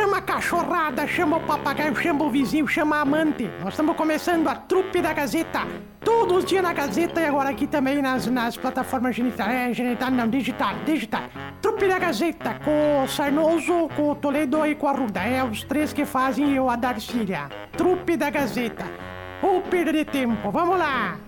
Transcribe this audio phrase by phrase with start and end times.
[0.00, 3.50] chama a cachorrada, chama o papagaio, chama o vizinho, chama a amante.
[3.60, 5.66] Nós estamos começando a trupe da Gazeta.
[6.02, 9.50] Todos os dias na Gazeta e agora aqui também nas, nas plataformas genital.
[9.50, 11.24] É, genital não, digital, digital.
[11.60, 15.20] Trupe da Gazeta, com o Sarnoso, com o Toledo e com a Ruda.
[15.20, 17.50] É os três que fazem eu a Darcília.
[17.76, 18.86] Trupe da Gazeta.
[19.42, 21.18] Ou perder tempo, vamos lá!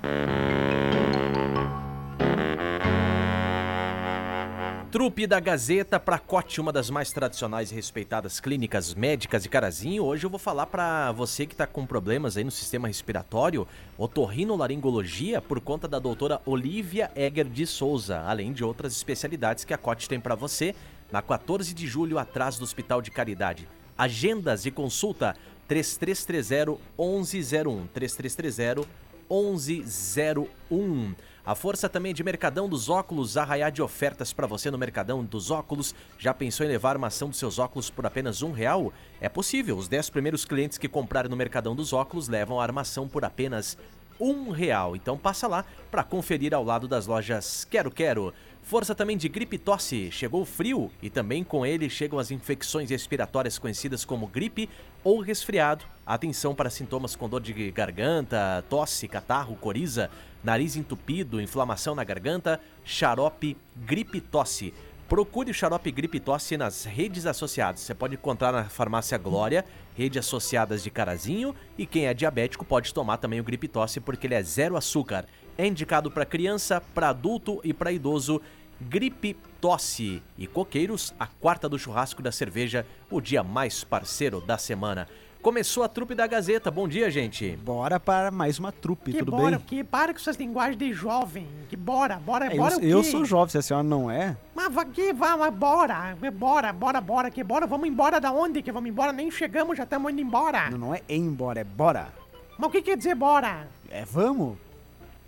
[4.93, 10.05] Trupe da Gazeta Pracote, uma das mais tradicionais e respeitadas clínicas médicas de Carazinho.
[10.05, 15.41] Hoje eu vou falar para você que está com problemas aí no sistema respiratório, otorrinolaringologia,
[15.41, 20.07] por conta da doutora Olivia Egger de Souza, além de outras especialidades que a Cote
[20.07, 20.75] tem para você,
[21.11, 23.67] na 14 de julho, atrás do Hospital de Caridade.
[23.97, 25.35] Agendas de consulta
[25.69, 28.87] 3330 1101, 3330
[29.31, 31.15] 1101.
[31.45, 35.51] A força também de Mercadão dos Óculos, arraiar de ofertas para você no Mercadão dos
[35.51, 35.93] Óculos.
[36.17, 38.93] Já pensou em levar uma ação dos seus óculos por apenas um real?
[39.21, 39.77] É possível.
[39.77, 43.77] Os 10 primeiros clientes que comprarem no Mercadão dos Óculos levam a armação por apenas
[44.21, 44.95] um real.
[44.95, 48.33] Então passa lá para conferir ao lado das lojas Quero Quero.
[48.63, 50.13] Força também de gripe tosse.
[50.13, 54.71] Chegou o frio e também com ele chegam as infecções respiratórias conhecidas como gripe
[55.05, 55.85] ou resfriado.
[56.05, 60.11] Atenção para sintomas com dor de garganta, tosse, catarro, coriza,
[60.43, 64.75] nariz entupido, inflamação na garganta, xarope, gripe tosse.
[65.09, 67.83] Procure o xarope gripe tosse nas redes associadas.
[67.83, 69.65] Você pode encontrar na farmácia Glória,
[69.95, 74.27] rede associadas de Carazinho, e quem é diabético pode tomar também o gripe tosse porque
[74.27, 75.27] ele é zero açúcar.
[75.57, 78.41] É indicado para criança, para adulto e para idoso.
[78.89, 84.59] Gripe Tosse e Coqueiros, a quarta do churrasco da cerveja, o dia mais parceiro da
[84.59, 85.09] semana.
[85.41, 86.71] Começou a trupe da Gazeta.
[86.71, 87.57] Bom dia, gente.
[87.57, 89.67] Bora para mais uma trupe, Que tudo bora, bem?
[89.67, 91.49] que para com essas linguagens de jovem.
[91.69, 92.87] Que bora, bora, É, bora eu, o quê?
[92.87, 94.37] eu sou jovem, se a senhora não é.
[94.55, 98.71] Mas que vá, mas bora, bora, bora, bora, que bora, vamos embora da onde que
[98.71, 99.13] vamos embora?
[99.13, 100.71] Nem chegamos, já estamos indo embora.
[100.71, 102.13] Não, não é embora, é bora.
[102.57, 103.67] Mas o que quer dizer bora?
[103.91, 104.57] É vamos.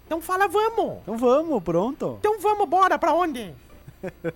[0.06, 0.98] Então fala vamos.
[1.02, 2.16] Então vamos, pronto.
[2.20, 3.52] Então vamos, bora, pra onde?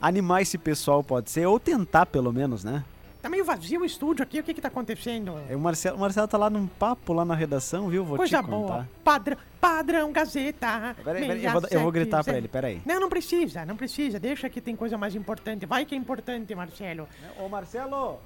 [0.00, 2.84] Animar esse pessoal pode ser, ou tentar pelo menos, né?
[3.20, 5.38] Tá meio vazio o estúdio aqui, o que que tá acontecendo?
[5.50, 8.02] É, O Marcelo, o Marcelo tá lá num papo lá na redação, viu?
[8.02, 8.56] Vou Coisa te contar.
[8.56, 8.88] boa.
[9.04, 10.96] Padrão, padrão Gazeta.
[11.04, 12.80] Peraí, peraí, eu vou, eu vou gritar pra ele, peraí.
[12.86, 14.18] Não, não precisa, não precisa.
[14.18, 15.66] Deixa que tem coisa mais importante.
[15.66, 17.06] Vai que é importante, Marcelo.
[17.38, 18.18] Ô Marcelo!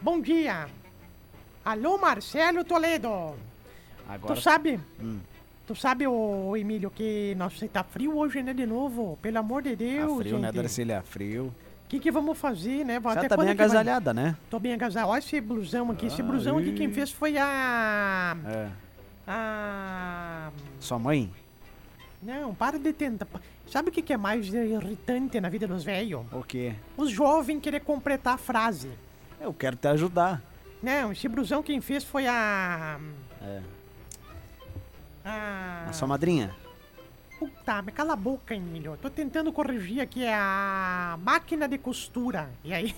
[0.00, 0.68] Bom dia.
[1.64, 3.34] Alô, Marcelo Toledo.
[4.08, 4.34] Agora.
[4.36, 4.78] Tu sabe?
[5.02, 5.18] Hum.
[5.66, 9.18] Tu sabe, ô Emílio, que nossa, tá frio hoje, né, de novo?
[9.22, 10.56] Pelo amor de Deus, Tá frio, né, gente.
[10.56, 11.02] Darcília?
[11.02, 11.46] Frio.
[11.84, 13.00] O que que vamos fazer, né?
[13.00, 14.36] Você Até tá bem que vai- agasalhada, né?
[14.50, 15.12] Tô bem agasalhado.
[15.12, 16.06] Olha esse blusão aqui.
[16.06, 18.36] Esse Ah, blusão aqui quem fez foi a...
[18.46, 18.68] É.
[19.26, 20.50] A...
[20.80, 21.30] Sua mãe?
[22.22, 23.26] Não, para de tentar.
[23.66, 26.24] Sabe o que que é mais irritante na vida dos velhos?
[26.32, 26.74] O quê?
[26.96, 28.90] Os jovens querer completar a frase.
[29.40, 30.42] Eu quero te ajudar.
[30.82, 32.98] Não, esse blusão quem fez foi a...
[33.42, 33.60] É.
[35.24, 35.86] A...
[35.88, 36.54] A sua madrinha?
[37.38, 38.96] Puta, mas cala a boca, Emílio.
[39.00, 42.50] Tô tentando corrigir aqui é a máquina de costura.
[42.62, 42.94] E aí?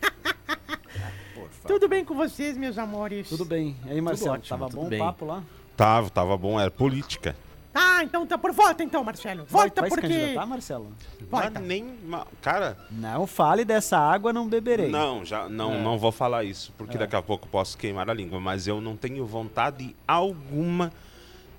[1.66, 3.28] Tudo bem com vocês, meus amores?
[3.28, 3.76] Tudo bem.
[3.86, 5.00] E aí, Marcelo, ótimo, tava tudo bom bem.
[5.00, 5.42] o papo lá?
[5.76, 7.36] Tava, tava bom, era política.
[7.74, 9.44] Ah, então tá por volta então, Marcelo.
[9.48, 10.92] Volta vai, vai porque se candidatar, Marcelo?
[11.30, 11.50] Volta.
[11.54, 11.94] Mas nem.
[12.40, 14.88] Cara, Não fale dessa água, não beberei.
[14.88, 15.82] não, já não, É.
[15.82, 17.00] não vou falar isso, porque É.
[17.00, 20.90] daqui a pouco eu posso queimar a língua, mas eu não tenho vontade alguma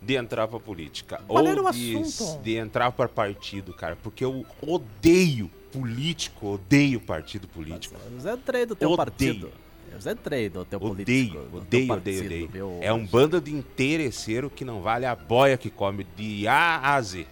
[0.02, 1.22] de entrar pra política.
[1.28, 2.42] Qual ou era o de, assunto?
[2.42, 7.96] de entrar pra partido, cara, porque eu odeio político, odeio partido político.
[8.12, 8.98] Eu já entrei do teu Odeio.
[8.98, 9.52] partido.
[9.92, 11.34] Eu entrei do teu Odeio, político.
[11.50, 12.78] teu odeio, partido, odeio, odeio.
[12.82, 17.02] É um bando de interesseiro que não vale a boia que come de A a
[17.02, 17.26] Z.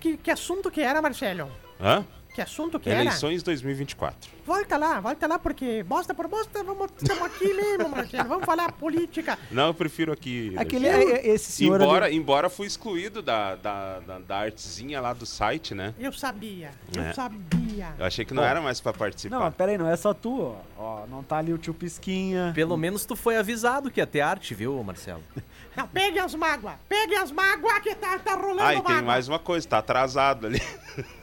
[0.00, 1.50] que, que assunto que era, Marcelo?
[1.80, 2.04] Hã?
[2.34, 3.00] Que assunto que era?
[3.00, 4.30] Eleições 2024.
[4.46, 8.28] Volta lá, volta lá, porque bosta por bosta, vamos, estamos aqui mesmo, Marcelo.
[8.28, 9.36] Vamos falar política.
[9.50, 10.54] Não, eu prefiro aqui.
[10.56, 15.12] Aquele, é- esse senhor Embora, ali- embora fui excluído da, da, da, da artezinha lá
[15.12, 15.92] do site, né?
[15.98, 17.12] Eu sabia, eu É.
[17.12, 17.94] sabia.
[17.98, 18.48] Eu achei que não Bom.
[18.48, 19.38] era mais pra participar.
[19.40, 20.56] Não, peraí, não é só tu, ó.
[20.78, 22.52] Ó, não tá ali o tio Pisquinha.
[22.54, 25.22] Pelo menos tu foi avisado que ia ter arte, viu, Marcelo?
[25.76, 29.02] Não, peguem as mágoas, peguem as mágoas que tá, tá rolando Ah, e tem mágoa.
[29.02, 30.60] mais uma coisa, tá atrasado ali.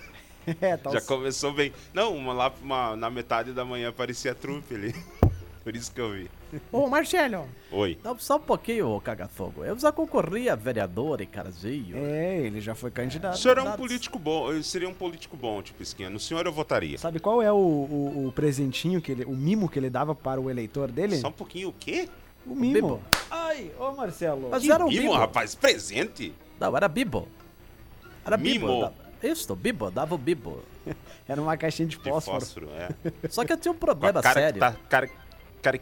[0.61, 1.73] É, tá Já os- começou bem.
[1.93, 4.95] Não, uma lá uma- na metade da manhã parecia trupe ali.
[5.63, 6.31] Por isso que eu vi.
[6.71, 7.99] Ô, Marcelo, Oi.
[8.01, 9.65] Não, só um pouquinho, ô cagafogo.
[9.65, 11.97] Eu já concorri a vereador em Carazinho.
[11.97, 13.33] É, ele já foi candidato.
[13.35, 16.09] O senhor é um político bom, eu seria um político bom, tipo Esquinha.
[16.09, 16.97] No senhor eu votaria.
[16.97, 20.39] Sabe qual é o, o, o presentinho, que ele, o mimo que ele dava para
[20.39, 21.17] o eleitor dele?
[21.17, 22.07] Só um pouquinho o quê?
[22.45, 22.73] O mimo.
[22.73, 23.01] Bibo.
[23.29, 24.47] Ai, ô Marcelo.
[24.49, 26.33] Mas Que era um mimo, rapaz, presente?
[26.57, 27.27] Não, era Bibo.
[28.25, 28.67] Era Bibo.
[28.67, 28.93] Mimo.
[29.21, 30.63] Da- Isso, bibo, dava o bibo.
[31.27, 32.39] Era uma caixinha de De fósforo.
[32.39, 32.89] fósforo, é.
[33.29, 34.59] Só que eu tinha um problema cara, sério.
[34.59, 35.09] tá, cara,
[35.61, 35.81] cari-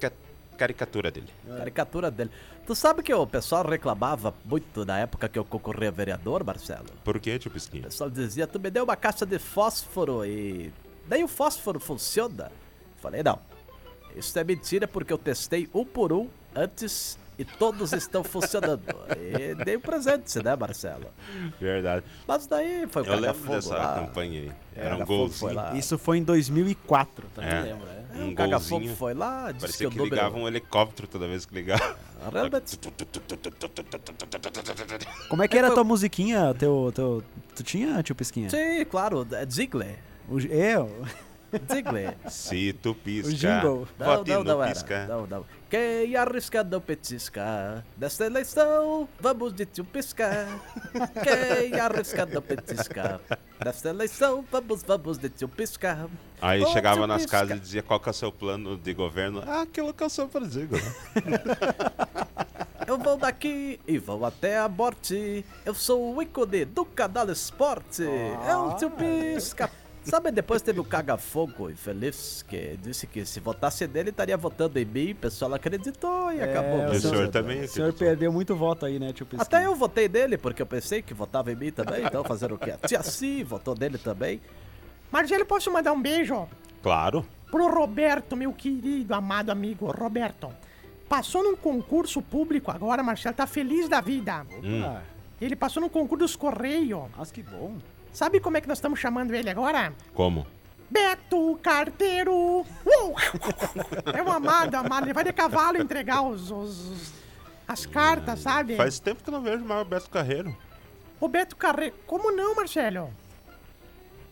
[0.00, 0.12] ca-
[0.58, 1.28] caricatura dele.
[1.56, 2.30] Caricatura dele.
[2.66, 6.86] Tu sabe que o pessoal reclamava muito na época que eu concorria a vereador, Marcelo?
[7.04, 7.84] Por que, tio O Pisquinha?
[7.84, 10.72] pessoal dizia, tu me deu uma caixa de fósforo e.
[11.06, 12.50] Daí o fósforo funciona?
[13.00, 13.38] Falei, não.
[14.16, 18.82] Isso é mentira porque eu testei um por um antes e todos estão funcionando.
[19.16, 21.06] E dei um presente, né, Marcelo?
[21.60, 22.04] Verdade.
[22.26, 23.94] Mas daí foi o Eu lembro Caga-Fogo dessa lá.
[24.00, 24.52] campanha aí.
[24.74, 25.54] Era um foi golzinho.
[25.54, 25.74] lá.
[25.74, 27.26] Isso foi em 2004.
[27.34, 27.44] Tá?
[27.44, 27.60] É.
[27.62, 28.04] Lembra, né?
[28.24, 28.96] Um o Caga-Fogo golzinho.
[28.96, 30.14] foi lá, disse que Parecia o que número...
[30.14, 31.96] ligava um helicóptero toda vez que ligava.
[32.32, 32.78] Realmente,
[35.28, 36.54] Como é que era a tua musiquinha?
[36.54, 37.22] Teu, teu,
[37.54, 38.48] tu tinha, tio Pisquinha?
[38.50, 39.98] sim, claro, é Ziggler.
[40.28, 40.90] O, eu?
[41.72, 42.16] Ziggler.
[42.28, 43.86] Se tu pisca, jingle.
[43.98, 44.94] Não, vote não, não pisca.
[44.94, 45.06] era.
[45.14, 45.44] Não, não.
[45.68, 47.84] Quem arrisca não petisca.
[47.98, 50.46] Nesta eleição, vamos de tio piscar.
[51.22, 53.20] Quem arrisca não petisca.
[53.64, 56.06] Nesta eleição, vamos, vamos de tio piscar.
[56.40, 57.38] Aí Ô, chegava tio nas Pisca.
[57.38, 59.42] casas e dizia qual que é o seu plano de governo.
[59.46, 60.68] Ah, aquilo que eu sou para dizer.
[62.86, 65.44] Eu vou daqui e vou até a morte.
[65.64, 68.04] Eu sou o ícone do canal Esporte.
[68.46, 69.68] É o tio Pisca.
[70.08, 74.84] Sabe, depois teve o Caga-Fogo infeliz, que disse que se votasse nele, estaria votando em
[74.84, 75.10] mim.
[75.12, 76.78] O pessoal acreditou e acabou.
[76.80, 79.42] É, o Mas senhor eu- também O senhor perdeu muito voto aí, né, tio Pisquinha?
[79.42, 82.58] Até eu votei nele, porque eu pensei que votava em mim também, então fazer o
[82.58, 82.70] quê?
[82.70, 84.40] A tia Si votou nele também.
[85.10, 86.46] Marcelo, posso mandar um beijo
[86.82, 87.26] Claro.
[87.50, 90.48] pro Roberto, meu querido, amado amigo Roberto.
[91.08, 94.46] Passou num concurso público agora, Marcelo, tá feliz da vida.
[94.84, 95.02] Ah,
[95.40, 97.04] Ele passou num concurso dos Correios.
[97.16, 97.76] nossa, que bom.
[98.16, 99.92] Sabe como é que nós estamos chamando ele agora?
[100.14, 100.46] Como?
[100.90, 102.64] Beto Carteiro!
[104.16, 105.04] É um amado, amado.
[105.04, 107.12] Ele vai de cavalo entregar os, os- os-
[107.68, 108.74] as cartas, sabe?
[108.74, 110.56] Faz tempo que eu não vejo mais o Beto Carreiro.
[111.20, 111.94] O Beto Carreiro.
[112.06, 113.10] Como não, Marcelo?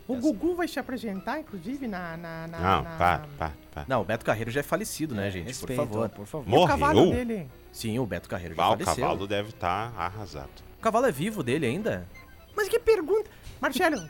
[0.09, 2.17] O Gugu vai se apresentar, inclusive, na.
[2.17, 3.85] na, na Não, na- pá, pá, pá.
[3.87, 5.47] Não, o Beto Carreiro já é falecido, né, gente?
[5.49, 6.09] Respeito, por favor.
[6.09, 6.51] por favor.
[6.51, 7.25] E o cavalo Morreu?
[7.27, 7.51] dele.
[7.71, 8.95] Sim, o Beto Carreiro já Ah, o faleceu.
[9.05, 10.49] cavalo deve estar arrasado.
[10.79, 12.09] O cavalo é vivo dele ainda?
[12.57, 13.29] Mas que pergunta.
[13.65, 14.07] Marcelo,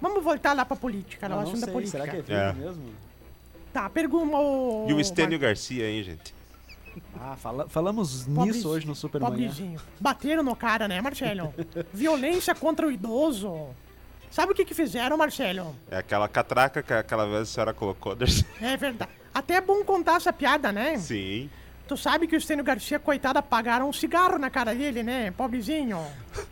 [0.00, 1.98] vamos voltar lá pra política, lá, Eu o não assunto da política.
[1.98, 2.52] será que é vivo É.
[2.52, 2.82] mesmo?
[3.72, 4.36] Tá, pergunta.
[4.36, 4.86] O...
[4.88, 6.32] E o Estênio Garcia, hein, gente?
[7.18, 9.32] Ah, fala- falamos Pobrezinho, nisso hoje no Supermanhã.
[9.34, 9.80] Pobrezinho.
[9.98, 11.52] Bateram no cara, né, Marcelo?
[11.92, 13.70] Violência contra o idoso.
[14.30, 15.74] Sabe o que que fizeram, Marcelo?
[15.90, 18.14] É aquela catraca que aquela vez a senhora colocou.
[18.14, 18.46] Darcy.
[18.60, 19.10] É verdade.
[19.34, 20.96] Até é bom contar essa piada, né?
[20.98, 21.50] Sim.
[21.88, 25.32] Tu sabe que o Estênio Garcia, coitado, apagaram um cigarro na cara dele, né?
[25.32, 25.98] Pobrezinho.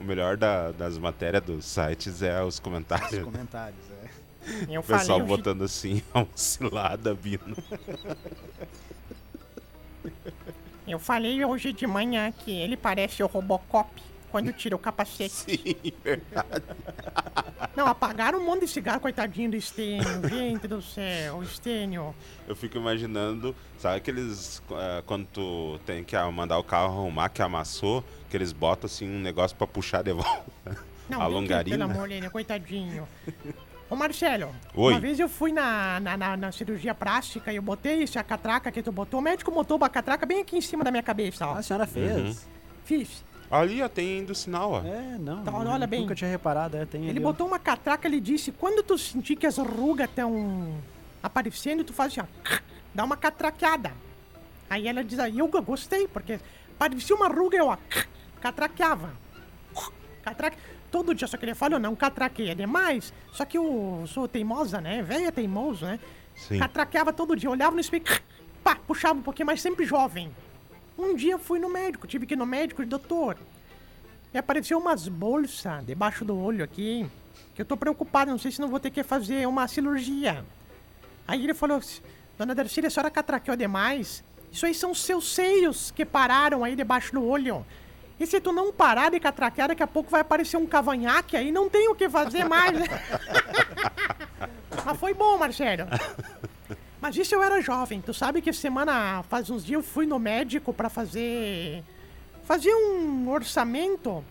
[0.00, 3.22] O melhor da- das matérias dos sites é os Os comentários.
[3.22, 4.10] comentários, é.
[4.74, 7.56] Eu O pessoal falei, eu botando assim, a cilada vindo.
[10.88, 15.30] Eu falei hoje de manhã que ele parece o Robocop quando tira o capacete.
[15.84, 16.62] Sim, verdade.
[17.76, 20.28] Não, apagaram um monte de cigarro, coitadinho do Estênio.
[20.28, 22.14] Gente do céu, o Estênio.
[22.48, 24.62] Eu fico imaginando, sabe aqueles.
[24.72, 28.86] eh, quando tu tem que ah, mandar o carro arrumar, que amassou, que eles botam
[28.86, 30.44] assim um negócio pra puxar de volta.
[31.08, 31.78] Não, a longarina.
[31.78, 33.06] Pelo amor de Deus, coitadinho.
[33.88, 34.92] Ô Marcelo, Oi.
[34.92, 38.70] uma vez eu fui na, na, na- na cirurgia plástica e eu botei essa catraca
[38.70, 39.18] que tu botou.
[39.20, 41.54] O médico botou uma catraca bem aqui em cima da minha cabeça, ó.
[41.54, 42.16] Ah, a senhora fez?
[42.16, 42.36] Uhum.
[42.84, 43.24] Fiz.
[43.50, 44.80] Ali, ó, tem do sinal, ó.
[44.84, 45.42] É, não.
[45.42, 46.02] Tá, olha bem.
[46.02, 47.22] Nunca tinha reparado, é, tem Ele ali, ó.
[47.22, 50.72] botou uma catraca, ele disse, quando tu sentir que as rugas estão
[51.20, 52.60] aparecendo, tu faz assim, ó,
[52.94, 53.92] dá uma catraqueada.
[54.68, 56.38] Aí ela diz, aí eu gostei, porque
[56.78, 57.76] parecia uma ruga, eu ó,
[58.40, 59.10] catraqueava.
[60.22, 60.56] Catraque...
[60.90, 63.14] Todo dia, só que ele fala, não, catraqueia demais.
[63.32, 65.00] Só que eu sou teimosa, né?
[65.02, 66.00] Velha teimoso, né?
[66.34, 66.58] Sim.
[66.58, 68.04] Catraqueava todo dia, olhava no espelho,
[68.62, 70.34] pá, puxava um pouquinho, mas sempre jovem.
[71.00, 73.38] Um dia fui no médico, tive que ir no médico, doutor.
[74.34, 77.08] E apareceu umas bolsas debaixo do olho aqui,
[77.54, 80.44] que eu tô preocupado, não sei se não vou ter que fazer uma cirurgia.
[81.26, 81.80] Aí ele falou,
[82.36, 84.22] dona Darcília, a senhora catraqueou demais.
[84.52, 87.64] Isso aí são seus seios que pararam aí debaixo do olho.
[88.18, 91.50] E se tu não parar de catraquear, daqui a pouco vai aparecer um cavanhaque aí,
[91.50, 92.78] não tem o que fazer mais.
[94.84, 95.84] Mas foi bom, Marcelo.
[97.00, 98.00] Mas isso eu era jovem.
[98.00, 101.82] Tu sabe que semana, faz uns dias, eu fui no médico pra fazer.
[102.44, 104.24] Fazer um orçamento.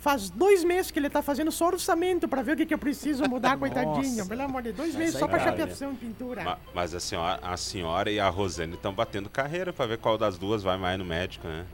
[0.00, 2.78] Faz dois meses que ele tá fazendo só orçamento pra ver o que, que eu
[2.78, 4.26] preciso mudar, coitadinho.
[4.26, 5.50] Pelo amor de Deus, dois meses só pra cara.
[5.50, 6.42] chapeação e pintura.
[6.42, 10.18] Ma- Mas a senhora, a senhora e a Rosane estão batendo carreira pra ver qual
[10.18, 11.64] das duas vai mais no médico, né?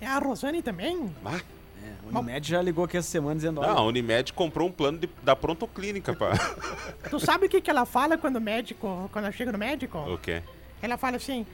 [0.00, 1.12] É a Rosane também?
[1.24, 1.40] Ah,
[1.82, 4.72] É, o Unimed já ligou aqui essa semana dizendo, olha, não, a Unimed comprou um
[4.72, 6.32] plano de- da Prontoclínica pra...
[7.10, 9.08] Tu sabe o que, que ela fala quando o médico.
[9.12, 9.98] Quando ela chega no médico?
[9.98, 10.42] o quê?
[10.80, 11.46] Ela fala assim: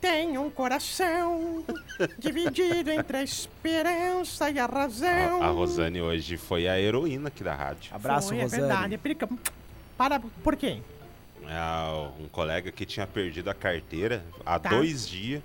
[0.00, 1.64] tenho um coração
[2.18, 5.42] dividido entre a esperança e a razão.
[5.42, 7.94] A, a Rosane hoje foi a heroína aqui da rádio.
[7.94, 8.62] Abraço, Foi, Rosane.
[8.62, 8.98] É verdade.
[8.98, 9.28] Perica-
[9.96, 10.78] Para, por quê?
[11.44, 14.70] É, um colega que tinha perdido a carteira há Tá.
[14.70, 15.42] dois dias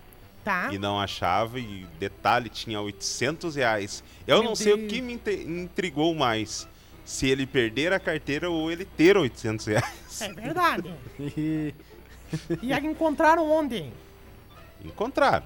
[0.48, 0.70] Tá?
[0.72, 4.01] e não achava, e detalhe, tinha 800 reais.
[4.25, 4.92] Eu Meu não sei o Deus.
[4.92, 6.68] que me intrigou mais.
[7.04, 10.22] Se ele perder a carteira ou ele ter 800 reais.
[10.22, 10.94] É verdade.
[12.62, 13.89] E aí encontraram onde?
[14.84, 15.46] Encontraram.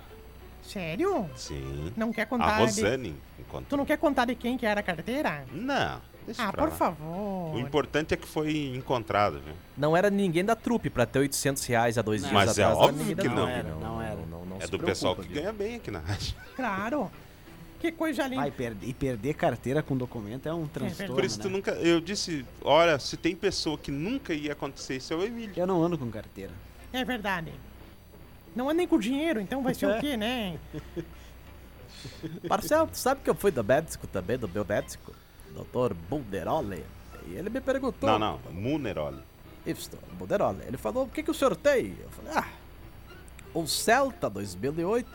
[0.64, 1.30] Sério?
[1.36, 1.92] Sim.
[1.96, 2.62] Não quer A contar de...
[2.62, 3.78] Rosane Tu encontrou.
[3.78, 5.46] não quer contar de quem que era a carteira?
[5.52, 6.02] Não,
[6.38, 6.72] deixa Ah, por lá.
[6.72, 7.56] favor.
[7.56, 9.54] O importante é que foi encontrado, viu?
[9.78, 12.30] Não era ninguém da trupe pra ter 800 reais há dois Não.
[12.30, 12.78] dias Mas é atrás.
[12.78, 13.48] não era óbvio que trupe, não.
[13.48, 14.16] era, não era.
[14.30, 15.42] Não, não é do pessoal que preocupa, viu?
[15.44, 16.36] ganha bem aqui na rádio.
[16.56, 17.12] Claro.
[17.80, 18.42] Que coisa linda.
[18.42, 21.44] Vai, per- e perder carteira com documento é um transtorno, Por isso né?
[21.44, 21.72] tu nunca.
[21.72, 25.54] Eu disse, olha, se tem pessoa que nunca ia acontecer isso é o Emílio.
[25.58, 26.52] Eu não ando com carteira.
[26.94, 27.52] É verdade.
[28.56, 29.98] Não andem com dinheiro, então vai ser É.
[29.98, 30.60] o quê, né?
[32.50, 35.14] Marcelo, tu sabe que eu fui do médico também, do meu médico,
[35.52, 35.94] Dr.
[36.10, 36.84] Bulderoli,
[37.28, 38.10] e ele me perguntou...
[38.10, 39.22] Não, não, Muneroli.
[39.66, 40.62] Isso, Bulderoli.
[40.68, 41.96] Ele falou, o que, que o senhor tem?
[42.02, 42.48] Eu falei, ah,
[43.54, 45.08] um Celta 2008,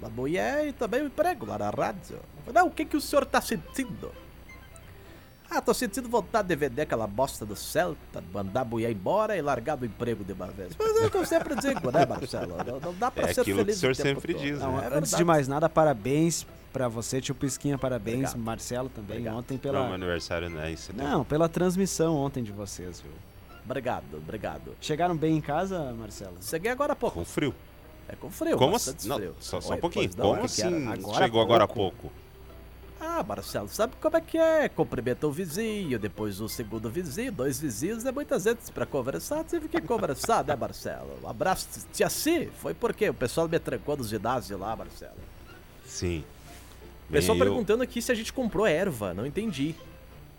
[0.00, 2.16] uma mulher e também um emprego lá na rádio.
[2.16, 4.12] Eu falei, não, o que, que o senhor tá sentindo?
[5.50, 9.40] Ah, tô sentindo vontade de vender aquela bosta do Celta, mandar a mulher embora e
[9.40, 10.72] largar do emprego de uma vez.
[10.78, 12.54] Mas é o que eu sempre digo, né, Marcelo?
[12.66, 14.42] Não, não dá pra É ser aquilo que feliz o senhor sempre todo.
[14.42, 14.90] diz, Não, né?
[14.92, 18.38] É antes de mais nada, parabéns pra você, tio Pisquinha, parabéns, Obrigado.
[18.38, 19.36] Marcelo também, Obrigado.
[19.36, 19.84] ontem Não, pela...
[19.84, 20.92] meu aniversário não é isso.
[20.94, 23.12] Não, pela transmissão ontem de vocês, viu?
[23.64, 24.74] Obrigado, obrigado.
[24.80, 26.36] Chegaram bem em casa, Marcelo?
[26.40, 27.18] Cheguei agora há pouco.
[27.18, 27.54] Com frio.
[28.08, 28.56] É com frio.
[28.56, 28.94] Como assim?
[29.06, 30.04] Não, só, só Oi, um pouquinho.
[30.06, 30.44] pois não, Como era?
[30.46, 31.96] assim Agora chegou agora há pouco.
[32.02, 32.14] pouco?
[33.00, 34.68] Ah, Marcelo, sabe como é que é?
[34.68, 39.68] Cumprimenta o vizinho, depois o segundo vizinho, dois vizinhos, é muitas vezes pra conversar, tive
[39.68, 41.16] que conversar, né, Marcelo?
[41.22, 45.12] Um abraço, tia Si, foi porque o pessoal me trancou nos ginásios lá, Marcelo.
[45.86, 46.24] Sim.
[47.08, 49.74] O pessoal Bem, eu- perguntando aqui se a gente comprou erva, não entendi.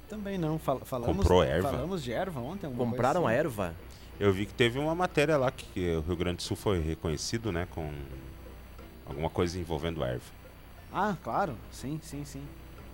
[0.07, 1.17] Também não, fal- falamos...
[1.17, 1.69] Comprou erva?
[1.69, 2.71] Falamos de erva ontem?
[2.73, 3.39] Compraram a assim?
[3.39, 3.73] erva?
[4.19, 6.79] Eu vi que teve uma matéria lá que, que o Rio Grande do Sul foi
[6.79, 7.89] reconhecido, né, com
[9.05, 10.23] alguma coisa envolvendo erva.
[10.91, 12.41] Ah, claro, sim, sim, sim.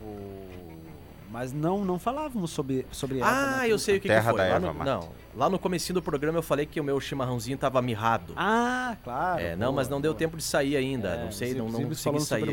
[0.01, 0.75] O...
[1.35, 3.29] Mas não, não falávamos sobre, sobre erva.
[3.29, 3.69] Ah, né?
[3.69, 4.37] eu sei o que, que Terra foi.
[4.37, 6.97] da Lá erva no, não, lá no comecinho do programa eu falei que o meu
[6.97, 8.31] chimarrãozinho tava mirrado.
[8.37, 9.41] Ah, claro.
[9.41, 10.17] é, não, boa, mas não deu boa.
[10.17, 12.47] tempo de sair ainda, É, não sei, não, não consegui sair.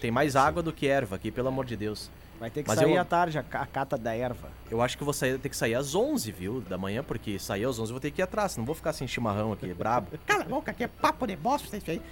[0.00, 2.10] Tem mais água do que erva aqui, pelo amor de Deus.
[2.40, 4.48] Vai ter que Mas sair eu- à tarde a, a cata da erva.
[4.68, 7.38] Eu acho que eu vou sair, ter que sair às 11, viu, da manhã, porque
[7.38, 9.72] sair às 11 eu vou ter que ir atrás, não vou ficar sem chimarrão aqui,
[9.72, 10.08] brabo.
[10.26, 12.02] Cala a boca, que é papo de bosta isso aí.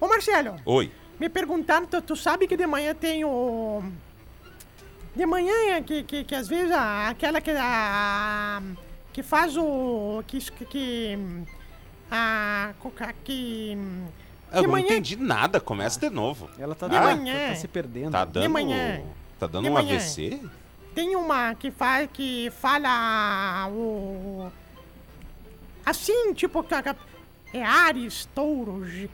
[0.00, 0.92] Ô, Marcelo, Oi.
[1.18, 3.82] me perguntaram, tu, tu sabe que de manhã tem o...
[5.16, 7.50] De manhã é que, que, que às vezes a, aquela que...
[7.50, 8.60] A,
[9.12, 10.22] que faz o...
[10.26, 10.38] Que...
[10.66, 11.18] que,
[12.10, 12.74] a...
[13.24, 13.78] Que...
[14.52, 16.48] Eu De não manhã- entendi nada, começa de novo.
[16.58, 17.48] Ela tá, De tá- manhã.
[17.48, 18.12] tá se perdendo.
[18.12, 18.50] Tá dando.
[18.50, 19.00] manhã.
[19.40, 19.94] Tá dando De um manhã.
[19.96, 20.40] AVC?
[20.94, 24.50] Tem uma que faz que fala o
[25.84, 26.64] assim, tipo
[27.52, 29.10] é Ares, Touro, Gêmeos.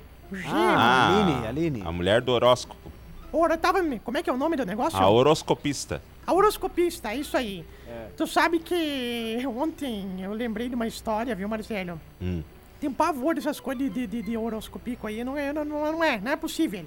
[0.47, 1.83] Ah, Aline, Aline.
[1.85, 2.92] A mulher do horóscopo.
[3.33, 4.99] Ora, tava me- como é que é o nome do negócio?
[4.99, 6.03] A horoscopista.
[6.27, 7.65] A horoscopista, é isso aí.
[7.89, 8.09] É.
[8.17, 12.01] Tu sabe que ontem eu lembrei de uma história, viu, Marcelo?
[12.21, 12.43] Hum.
[12.81, 16.05] Tem um pavor dessas coisas de, de, de, de horoscopico aí, não é, não, não
[16.05, 16.85] é, não é possível.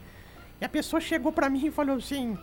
[0.61, 2.37] E a pessoa chegou pra mim e falou assim: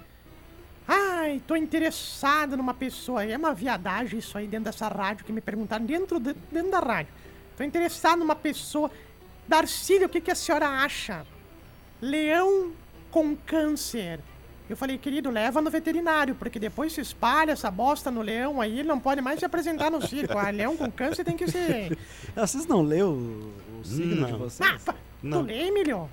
[0.89, 3.25] Ai, tô interessado numa pessoa.
[3.25, 6.81] É uma viadagem isso aí dentro dessa rádio que me perguntaram dentro, de- dentro da
[6.81, 7.13] rádio.
[7.57, 8.91] Tô interessado numa pessoa.
[9.47, 11.25] Darcílio, o que, que a senhora acha?
[12.01, 12.73] Leão
[13.13, 14.19] com câncer.
[14.71, 18.79] Eu falei, querido, leva no veterinário, porque depois se espalha essa bosta no leão aí,
[18.79, 20.39] ele não pode mais se apresentar no circo.
[20.39, 21.97] Ah, leão com câncer tem que ser.
[22.35, 24.39] Ah, Vocês não leu o, o signo de Não.
[24.39, 24.69] vocês?
[24.89, 25.43] Ah, Não.
[25.45, 26.09] tu lê, Emílio?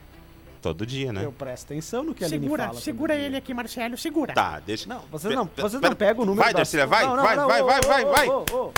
[0.62, 1.24] Todo dia, né?
[1.24, 2.82] Eu presto atenção no que a Segura, fala.
[2.82, 3.26] segura dia.
[3.28, 4.34] ele aqui, Marcelo, segura.
[4.34, 4.90] Tá, deixa.
[4.90, 7.36] Não, vocês não, vocês não pegam o número Vai, da- Darcília, vai, Não, não, vai,
[7.38, 8.74] não, vai, vai, vai, ô, vai.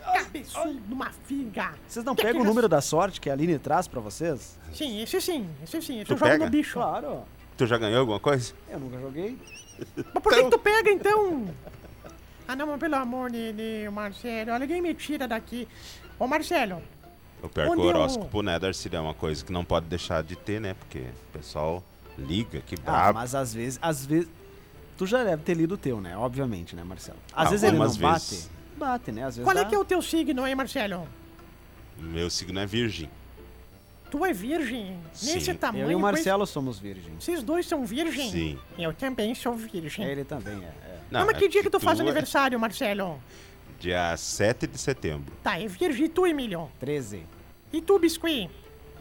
[0.00, 1.74] Cabeçudo de uma figa.
[1.88, 4.58] Vocês não Que pegam o que número da sorte que a Aline traz pra vocês?
[4.74, 5.96] Sim, esse sim, esse sim.
[5.96, 6.44] Esse Tu eu jogo pega?
[6.44, 6.74] no bicho.
[6.74, 7.22] Claro.
[7.56, 8.52] Tu já ganhou alguma coisa?
[8.68, 9.38] Eu nunca joguei.
[9.96, 11.48] Mas por que, que tu pega, então?
[12.48, 14.52] Ah, não, mas pelo amor de Deus, Marcelo.
[14.52, 15.66] Olha, alguém me tira daqui.
[16.18, 16.82] Ô, Marcelo,
[17.42, 19.86] O pior que Onde o eu- horóscopo, né, Darcília, é uma coisa que não pode
[19.86, 20.74] deixar de ter, né?
[20.74, 21.82] Porque o pessoal
[22.18, 23.18] liga, que Ah, brabo.
[23.18, 24.28] mas às vezes, às vezes.
[24.96, 26.16] Tu já deve ter lido o teu, né?
[26.16, 27.18] Obviamente, né, Marcelo?
[27.34, 28.50] Às vezes ele não Algumas vezes.
[28.76, 29.10] Bate.
[29.12, 29.22] Né?
[29.24, 29.68] Às vezes qual é dá.
[29.68, 31.08] que é o teu signo aí, Marcelo?
[31.98, 33.10] Meu signo é virgem.
[34.10, 34.98] Tu é virgem?
[35.22, 35.54] Nesse Sim.
[35.54, 37.24] tamanho, Eu e o pois- Marcelo somos virgens.
[37.24, 38.30] Vocês dois são virgem?
[38.30, 38.58] Sim.
[38.78, 40.04] Eu também sou virgem.
[40.06, 40.66] Ele também é.
[40.66, 41.00] é.
[41.10, 43.20] Não, mas que dia que tu faz é aniversário, Marcelo?
[43.80, 45.32] Dia 7 de setembro.
[45.42, 46.06] Tá, é virgem.
[46.06, 46.70] E tu, Emílio?
[46.78, 47.24] 13.
[47.72, 48.48] E tu, Biscuit?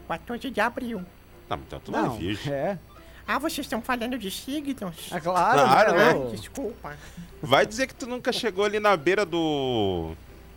[0.08, 1.04] 14 de abril.
[1.50, 2.52] Não, então tu Não, não é virgem.
[2.54, 2.80] é.
[3.28, 5.10] Ah, vocês estão falando de signos?
[5.12, 6.14] É claro, Claro, né?
[6.14, 6.30] né?
[6.32, 6.96] Desculpa.
[7.42, 10.12] Vai dizer que tu nunca chegou ali na beira do.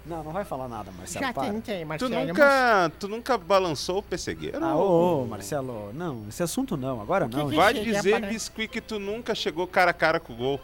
[0.04, 1.26] Não, não vai falar nada, Marcelo.
[1.26, 1.50] Já para.
[1.52, 2.14] tentei, Tu Marcelo.
[2.14, 4.62] mas- nunca, tu nunca balançou o pessegueiro?
[4.64, 7.44] Ah, ô, ô, Marcelo, não, esse assunto não, agora que não.
[7.48, 7.56] que- gente.
[7.56, 8.20] Vai dizer.
[8.26, 10.60] Biscuit, que tu nunca chegou cara a cara com o gol.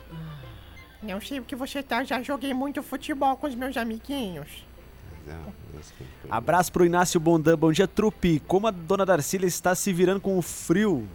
[1.03, 4.49] Não sei o que você tá, já joguei muito futebol com os meus amiguinhos.
[5.75, 6.07] Biscuit.
[6.31, 8.41] Abraço pro Inácio Bondan, bom dia, trupe.
[8.47, 11.07] Como a dona Darcília está se virando com o frio?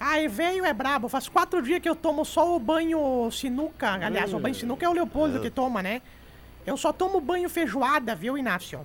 [0.00, 1.08] Ai, veio é brabo.
[1.10, 3.92] Faz quatro dias que eu tomo só o banho sinuca.
[3.92, 6.00] Aliás, o banho sinuca é o Leopoldo que toma, né?
[6.66, 8.80] Eu só tomo banho feijoada, viu, Inácio?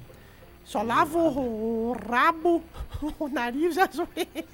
[0.66, 2.64] Só lavo o, o rabo,
[3.20, 4.46] o nariz e as orelhas.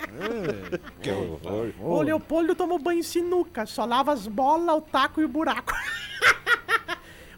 [1.02, 1.74] Que horror.
[1.80, 3.66] O Leopoldo toma o banho sinuca.
[3.66, 5.74] Só lava as bolas, o taco e o buraco.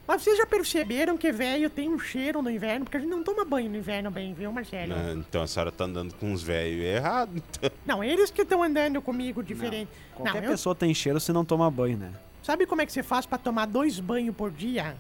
[0.06, 2.84] Mas vocês já perceberam que velho tem um cheiro no inverno?
[2.86, 4.94] Porque a gente não toma banho no inverno bem, viu, Marcelo?
[4.94, 7.36] Ah, Então a senhora tá andando com uns velhos errados.
[7.38, 7.72] Então.
[7.86, 9.90] Não, eles que estão andando comigo diferente.
[10.12, 12.12] Não, Qualquer eu- pessoa tem cheiro se não toma banho, né?
[12.44, 14.98] Sabe como é que você faz pra tomar dois banhos por dia?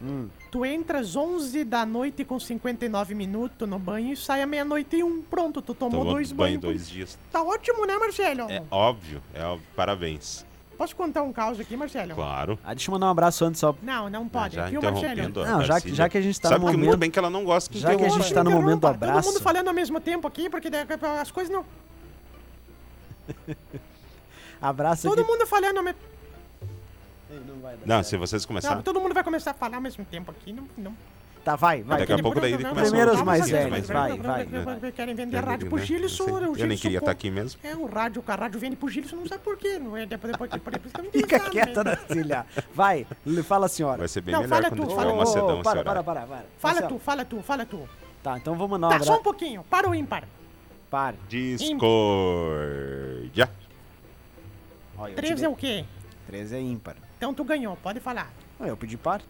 [0.00, 0.28] Hum.
[0.50, 4.94] Tu entra às 11 da noite com 59 minutos no banho e sai à meia-noite
[4.96, 5.22] e um.
[5.22, 6.60] Pronto, tu tomou Tomou dois banho banhos.
[6.60, 7.18] por- dois dias.
[7.32, 8.42] Tá ótimo, né, Marcelo?
[8.50, 9.66] É óbvio, é óbvio.
[9.74, 10.46] Parabéns.
[10.78, 12.14] Posso contar um caos aqui, Marcelo?
[12.14, 12.56] Claro.
[12.64, 13.74] Ah, deixa eu mandar um abraço antes só.
[13.82, 15.06] Não, não pode, já viu, Marcelo?
[15.12, 17.00] interrompendo a Não, já que- já que a gente tá Sabe no que muito momento-
[17.00, 18.80] bem que ela não gosta que Já que a gente tá no momento do.
[18.82, 19.28] Todo abraço.
[19.28, 20.68] mundo falando ao mesmo tempo aqui, porque
[21.20, 21.64] as coisas não.
[24.62, 25.30] Abraço Todo aqui.
[25.30, 26.00] mundo falando ao mesmo
[27.46, 28.08] Não vai dar Não, certo.
[28.08, 28.82] se vocês Não, começarem.
[28.82, 30.52] todo mundo vai começar a falar ao mesmo tempo aqui.
[30.52, 30.94] Não, não.
[31.48, 32.00] Tá, vai, vai.
[32.00, 34.64] Daqui a pouco daí Vamos- começa Primeiro os mais os velhos, mais vai, velhos.
[34.82, 34.92] vai.
[34.92, 35.48] Querem vender né?
[35.48, 37.58] rádio pro Eu Gilson, o Eu nem Gilson queria estar aqui mesmo.
[37.64, 39.78] É, o rádio, a rádio vende pro Gilson, não sabe por quê.
[39.78, 41.96] Não é, depois, depois, depois, depois, depois, Fica sabe, quieta, né?
[41.96, 42.44] Darcília.
[42.74, 43.06] Vai,
[43.44, 43.96] fala a senhora.
[43.96, 45.12] Vai ser bem melhor fala quando tu, tiver fala.
[45.14, 46.44] uma sedão para, para, para, para.
[46.58, 47.88] Fala tu, fala tu, fala tu.
[48.22, 49.64] Tá, então vou mandar um Tá, só um pouquinho.
[49.70, 50.24] Para o ímpar.
[50.90, 51.16] Pare.
[51.30, 51.88] Discordia.
[54.98, 55.86] Olha, eu 13 te é o quê?
[56.26, 56.96] 13 é ímpar.
[57.16, 58.30] Então tu ganhou, pode falar.
[58.60, 59.22] Eu pedi par.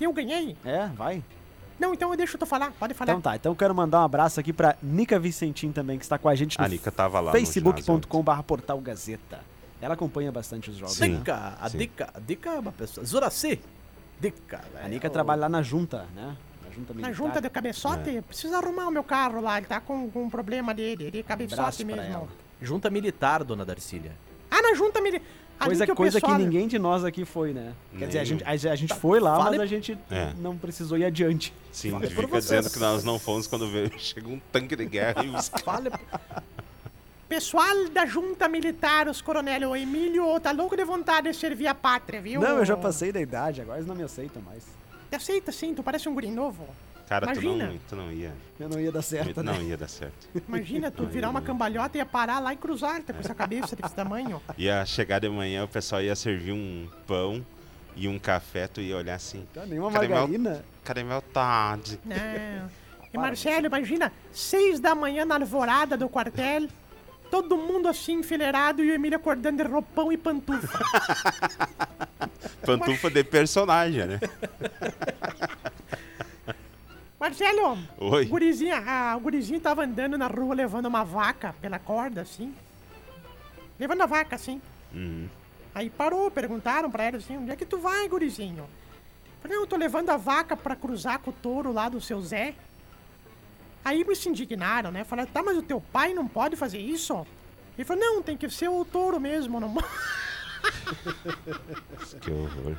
[0.00, 0.56] Eu ganhei?
[0.64, 1.22] É, vai.
[1.78, 3.12] Não, então eu deixo tu falar, pode falar.
[3.12, 6.18] Então tá, então eu quero mandar um abraço aqui pra Nica Vicentim também, que está
[6.18, 9.40] com a gente no A Nica tava lá facebook.com.br portal Gazeta.
[9.80, 11.08] Ela acompanha bastante os jogos, Sim.
[11.08, 11.18] né?
[11.18, 11.78] Dica, a Sim.
[11.78, 13.06] dica, a dica é uma pessoa.
[13.06, 13.60] Zuraci.
[14.20, 14.86] Dica, velho.
[14.86, 16.36] A Nica trabalha lá na junta, né?
[16.64, 17.08] Na junta militar.
[17.08, 20.30] Na junta do cabeçote, precisa arrumar o meu carro lá, ele tá com, com um
[20.30, 22.28] problema dele, ele é cabeçote pra mesmo.
[22.60, 24.10] Junta militar, dona Darcília.
[24.50, 25.22] Ah, na junta me...
[25.58, 27.72] Coisa, que coisa que ninguém de nós aqui foi, né?
[27.98, 30.32] Quer dizer, a gente, a, a gente foi lá, Fale- mas a gente É.
[30.38, 31.52] não precisou ir adiante.
[31.72, 32.44] Sim, por fica vocês.
[32.44, 35.90] dizendo que nós não fomos quando veio, chega um tanque de guerra e os Fale.
[37.28, 41.74] Pessoal da junta militar, os coronel, o Emílio tá louco de vontade de servir a
[41.74, 42.40] pátria, viu?
[42.40, 44.62] Não, eu já passei da idade, agora eles não me aceitam mais.
[45.12, 46.66] Aceita sim, tu parece um guri novo.
[47.08, 47.66] Cara, tu Imagina.
[47.68, 48.32] não, tu não ia.
[48.60, 49.52] Eu não ia dar certo, né?
[49.52, 50.28] Não ia dar certo.
[50.46, 53.74] Imagina tu virar uma cambalhota e ia parar lá e cruzar tá com essa cabeça
[53.74, 54.42] desse tamanho.
[54.58, 57.44] Ia chegar de manhã, o pessoal ia servir um pão
[57.96, 59.46] e um café, tu ia olhar assim.
[59.54, 60.64] Tá, nenhuma Cadê meu- margarina.
[60.84, 61.98] Cadê meu tarde?
[62.04, 62.68] Não.
[63.10, 66.68] E Marcelo, imagina, seis da manhã na alvorada do quartel,
[67.30, 70.78] todo mundo assim enfileirado e o Emílio acordando de roupão e pantufa.
[72.66, 74.20] Pantufa de personagem, né?
[77.38, 78.24] Marcelo, Oi.
[78.24, 82.52] o gurizinho, ah, o gurizinho tava andando na rua levando uma vaca pela corda, assim.
[83.78, 84.60] Levando a vaca, assim.
[84.92, 85.28] Uhum.
[85.72, 88.68] Aí parou, perguntaram pra ele assim, onde é que tu vai, gurizinho?
[89.40, 92.20] Falei, não, eu tô levando a vaca pra cruzar com o touro lá do seu
[92.20, 92.56] Zé.
[93.84, 95.04] Aí eles se indignaram, né?
[95.04, 97.24] Falaram, tá, mas o teu pai não pode fazer isso?
[97.76, 99.72] Ele falou, não, tem que ser o touro mesmo, não...
[102.20, 102.76] Que horror.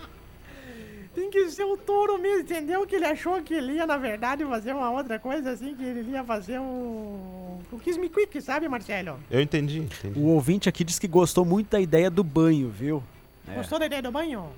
[1.16, 2.86] Tem que ser o touro mesmo, entendeu?
[2.86, 6.12] Que ele achou que ele ia, na verdade, fazer uma outra coisa assim, que ele
[6.12, 7.60] ia fazer o...
[7.72, 9.20] O Kiss Me Quick, sabe, Marcelo?
[9.30, 10.20] Eu entendi, entendi.
[10.20, 13.04] O ouvinte aqui disse que gostou muito da ideia do banho, viu?
[13.48, 13.56] É.
[13.56, 14.50] Gostou da ideia do banho?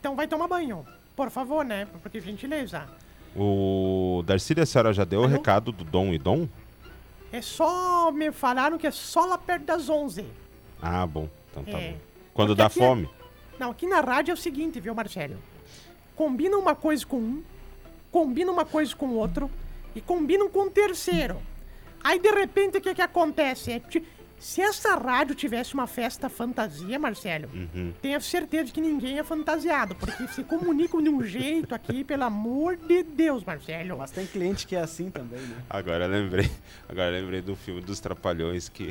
[0.00, 0.84] Então vai tomar banho.
[1.16, 1.86] Por favor, né?
[2.02, 2.84] Por gentileza.
[3.36, 5.32] O Darcy, a senhora já deu o Alô?
[5.32, 6.46] recado do Dom e Dom?
[7.32, 8.10] É só.
[8.12, 10.24] Me falaram que é só lá perto das 11.
[10.82, 11.28] Ah, bom.
[11.50, 11.92] Então tá É.
[11.92, 11.98] bom.
[12.32, 13.10] Quando Porque dá aqui é- fome.
[13.58, 15.36] Não, aqui na rádio é o seguinte, viu, Marcelo?
[16.16, 17.42] Combina uma coisa com um,
[18.10, 19.50] combina uma coisa com o outro
[19.94, 21.40] e combinam com o terceiro.
[22.02, 23.72] Aí de repente o que que acontece?
[23.72, 24.04] É, ti-
[24.38, 27.92] se essa rádio tivesse uma festa fantasia, Marcelo, Uhum.
[28.02, 32.76] tenha certeza que ninguém é fantasiado, porque se comunicam de um jeito aqui, pelo amor
[32.76, 33.96] de Deus, Marcelo.
[33.96, 35.56] Mas tem cliente que é assim também, né?
[35.70, 36.50] Agora eu lembrei.
[36.88, 38.90] Agora eu lembrei do filme dos Trapalhões que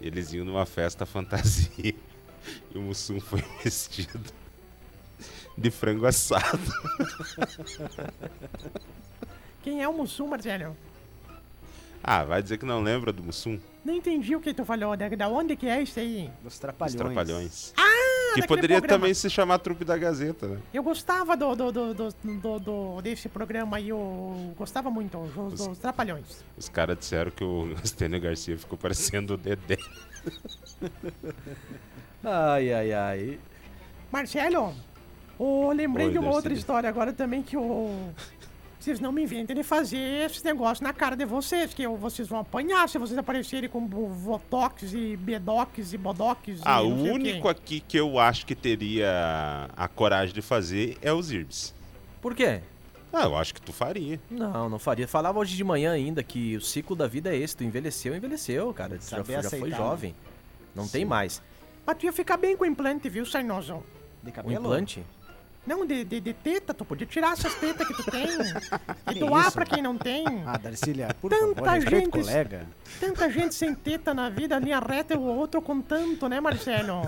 [0.00, 1.70] eles iam numa festa fantasia
[2.74, 4.18] e o Mussum foi vestido
[5.60, 6.58] de frango assado.
[9.62, 10.74] Quem é o Mussum, Marcelo?
[12.02, 13.58] Ah, vai dizer que não lembra do Mussum?
[13.84, 14.96] Não entendi o que tu falou.
[14.96, 16.30] Da, da onde que é isso aí?
[16.42, 16.94] Dos Os trapalhões.
[16.96, 17.72] Trapalhões.
[17.76, 19.00] Ah, que poderia programa.
[19.02, 20.58] também se chamar Trupe da Gazeta, né?
[20.72, 25.52] Eu gostava do, do, do, do, do- do- desse programa aí, eu gostava muito, os,
[25.66, 26.42] dos Trapalhões.
[26.56, 29.76] Os caras disseram que o Estênio Garcia ficou parecendo o Dedé.
[32.24, 33.38] Ai, ai, ai.
[34.12, 34.74] Marcelo,
[35.40, 38.10] eu lembrei Oi, de uma outra história agora também que o.
[38.78, 42.26] Vocês não me inventem de fazer esse negócio na cara de vocês, que eu- vocês
[42.26, 46.60] vão apanhar se vocês aparecerem com bo- Votox e Bedox e Bodox.
[46.64, 47.48] Ah, e o único quê.
[47.48, 51.74] aqui que eu acho que teria a coragem de fazer é os Irbs.
[52.22, 52.62] Por quê?
[53.12, 54.18] Ah, eu acho que tu faria.
[54.30, 55.06] Não, não faria.
[55.06, 57.54] Falava hoje de manhã ainda que o ciclo da vida é esse.
[57.54, 58.96] Tu envelheceu, envelheceu, cara.
[58.96, 60.14] Tu já, já foi aceitar, jovem.
[60.74, 61.42] Não tem mais.
[61.84, 63.82] Mas tu ia ficar bem com o implante, viu, Sarnoso?
[64.22, 64.54] De O cabelo?
[64.58, 65.04] implante?
[65.66, 69.20] Não, de, de, de teta, tu podia tirar essas tetas que tu tem e Que
[69.20, 69.52] doar isso?
[69.52, 70.24] pra quem não tem.
[70.46, 72.66] Ah, Darcília, por Tanta favor, o gente- colega.
[72.98, 77.02] Tanta gente sem teta na vida, linha reta e o outro com tanto, né, Marcelo?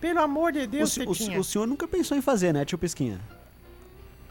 [0.00, 1.38] Pelo amor de O, Deus, o, tetinha.
[1.38, 3.20] o senhor nunca pensou em fazer, né, tio Pesquinha?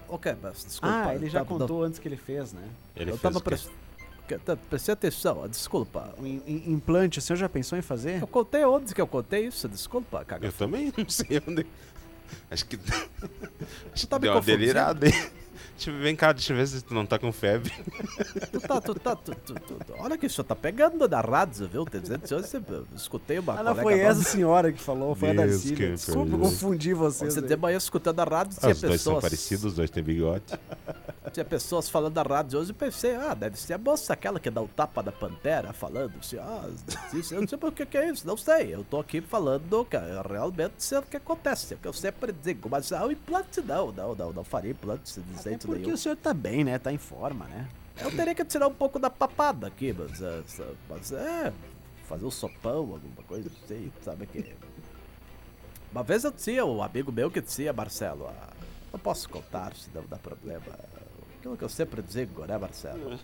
[0.09, 1.03] Ok, mas desculpa.
[1.07, 2.63] ah, ele já tava- contou antes que ele fez, né?
[2.95, 3.49] Ele Eu fez tava o quê?
[3.49, 4.59] prestando.
[4.69, 6.13] Prestei atenção, desculpa.
[6.17, 8.21] O im- im- implante, o senhor já pensou em fazer?
[8.21, 9.67] Eu contei onde que eu contei isso?
[9.67, 10.47] Desculpa, caga.
[10.47, 11.65] Eu também não sei onde.
[12.49, 12.79] Acho que.
[13.93, 15.40] Acho tá que me deu uma delirada aí.
[16.01, 17.71] Vem cá, deixa eu ver se tu não tá com febre.
[18.51, 21.21] Tu tá, tu tá, tu, tu, tu- tu- olha que o senhor tá pegando da
[21.21, 21.85] rádio, viu?
[21.85, 25.15] Tem dizendo que hoje eu escutei uma Ah, não, colega foi essa senhora que falou,
[25.15, 25.75] foi a Deus Darcília.
[25.77, 26.39] que Desculpa, perdoe.
[26.49, 27.33] confundi vocês.
[27.33, 29.21] Você de manhã escutando a rádio, Ah, tinha os dois são pessoas.
[29.23, 30.43] parecidos, os dois têm bigode.
[31.33, 34.49] Tinha pessoas falando da rádio hoje e pensei, ah, deve ser a moça aquela que
[34.49, 36.67] dá o tapa da pantera falando assim, ah,
[37.13, 38.73] isso, eu não sei por que que é isso, não sei.
[38.75, 42.31] Eu tô aqui falando, cara, realmente sei o que acontece, é o que eu sempre
[42.31, 45.81] digo, mas ah, o implante não, não, não, não faria implante de Até jeito porque
[45.83, 45.95] nenhum.
[45.95, 46.77] o senhor tá bem, né?
[46.79, 47.67] Tá em forma, né?
[47.99, 50.41] Eu teria que tirar um pouco da papada aqui, mas, é,
[50.89, 51.53] mas é.
[52.07, 54.55] Fazer um sopão, alguma coisa assim, sabe que.
[55.91, 58.49] Uma vez eu tinha um amigo meu que dizia, Marcelo, ah,
[58.91, 60.63] não posso contar se não dá problema.
[61.37, 63.19] Aquilo que eu sempre digo, né, Marcelo?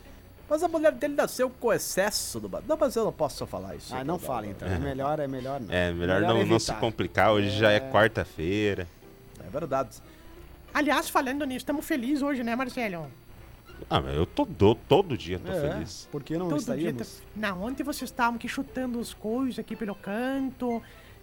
[0.49, 2.49] Mas a mulher dele nasceu com excesso do.
[2.65, 3.93] Não, mas eu não posso falar isso.
[3.93, 4.67] Ah, não fala então.
[4.67, 5.73] É melhor, é melhor não.
[5.73, 7.33] É, melhor, não, não se complicar.
[7.33, 8.87] Hoje já é quarta-feira.
[9.45, 9.97] É verdade.
[10.77, 13.07] Aliás, falando nisso, estamos felizes hoje, né, Marcelo?
[13.89, 16.07] Ah, mas eu tô do, todo dia tô É, feliz.
[16.11, 16.75] Por que não Todo dia.
[16.75, 17.07] estaríamos?
[17.17, 20.81] tá- Não, ontem vocês estavam aqui chutando as coisas aqui pelo canto.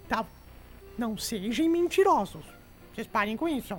[0.08, 0.24] Tá...
[0.98, 2.44] Não sejam mentirosos.
[2.92, 3.76] Vocês parem com isso.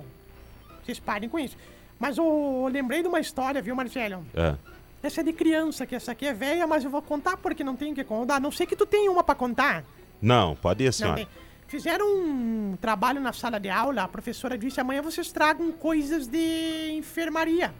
[0.82, 1.56] Vocês parem com isso.
[1.98, 4.24] Mas eu lembrei de uma história, viu, Marcelo?
[4.34, 4.56] Ah,
[5.02, 7.76] Essa é de criança, que essa aqui é velha, mas eu vou contar porque não
[7.76, 8.40] tenho o que contar.
[8.40, 9.84] Não sei que tu tem uma pra contar.
[10.22, 11.16] não, pode ir, Não senhora.
[11.16, 11.28] tem.
[11.68, 16.92] Fizeram um trabalho na sala de aula, a professora disse, amanhã vocês tragam coisas de
[16.92, 17.74] enfermaria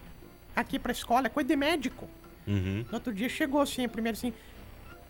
[0.57, 2.09] aqui pra escola, coisa de médico.
[2.47, 2.85] Uhum.
[2.89, 4.33] No outro dia chegou assim, primeiro assim,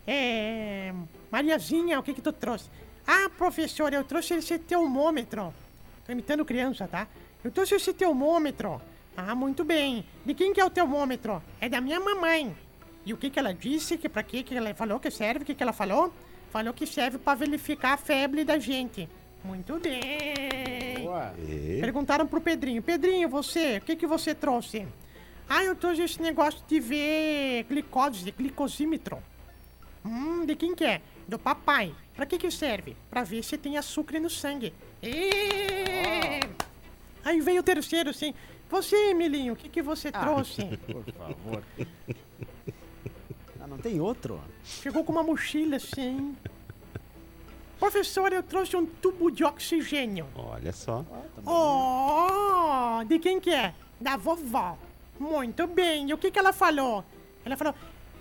[0.05, 0.93] é...
[1.31, 2.69] Mariazinha, o que que tu trouxe?
[3.05, 5.53] Ah, professora, eu trouxe esse termômetro.
[6.05, 7.07] Tô imitando criança, tá?
[7.43, 8.81] Eu trouxe esse termômetro.
[9.15, 10.05] Ah, muito bem.
[10.25, 11.41] De quem que é o termômetro?
[11.59, 12.55] É da minha mamãe.
[13.05, 13.97] E o que que ela disse?
[13.97, 15.43] Que pra que que ela falou que serve?
[15.43, 16.13] O que que ela falou?
[16.57, 19.07] Falou que serve pra verificar a febre da gente.
[19.43, 21.03] Muito bem.
[21.03, 21.31] Boa.
[21.37, 21.77] E...
[21.79, 24.87] Perguntaram pro Pedrinho: Pedrinho, você, o que, que você trouxe?
[25.47, 29.19] Ah, eu trouxe esse negócio de ver glicose, glicosímetro.
[30.03, 30.99] Hum, de quem que é?
[31.27, 31.93] Do papai.
[32.15, 32.97] Pra que que serve?
[33.07, 34.73] Pra ver se tem açúcar no sangue.
[35.03, 36.39] E...
[37.23, 38.33] Aí veio o terceiro assim:
[38.67, 40.63] Você, Emilinho, o que, que você trouxe?
[40.91, 41.63] Por favor.
[43.77, 44.41] Ah, não tem outro?
[44.63, 46.35] Chegou com uma mochila assim.
[47.79, 50.25] Professor, eu trouxe um tubo de oxigênio.
[50.35, 51.05] Olha só.
[51.45, 53.73] Oh, de quem que é?
[54.01, 54.77] Da vovó.
[55.19, 56.09] Muito bem.
[56.09, 57.05] E o que que ela falou?
[57.45, 57.75] Ela falou: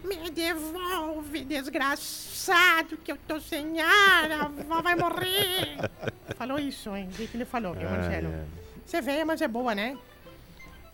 [0.05, 4.31] Me devolve, desgraçado, que eu tô sem ar.
[4.31, 5.79] A vovó vai morrer.
[6.37, 7.09] falou isso, hein?
[7.11, 8.29] O que que ele falou, viu, Marcelo?
[8.29, 8.45] é.
[8.85, 9.97] Você vê, mas é boa, né?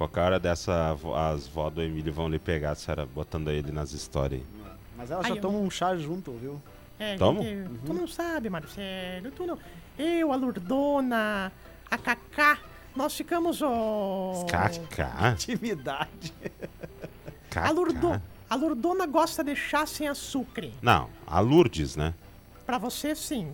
[0.03, 0.97] Qualquer hora dessa,
[1.33, 4.47] as vó do Emílio vão lhe pegar, a senhora botando ele nas histórias aí.
[4.97, 6.61] Mas ela Aí, só eu- toma um chá junto, viu?
[6.99, 7.41] É, Toma?
[7.43, 9.31] gente, Tu não sabe, Marcelo.
[9.31, 9.57] Tu não.
[9.97, 11.53] Eu, a Lurdona,
[11.89, 12.59] a Cacá,
[12.97, 13.63] nós ficamos.
[13.63, 14.45] Oh...
[14.51, 15.31] Cacá?
[15.35, 16.33] Intimidade.
[17.55, 18.09] A, Lurdo...
[18.11, 18.23] Cacá?
[18.51, 20.69] a Lurdona gosta de chá sem açúcar.
[20.83, 22.13] Não, a Lourdes, né?
[22.67, 23.53] Pra você, sim.